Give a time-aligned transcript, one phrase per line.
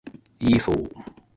[0.39, 0.89] イーソー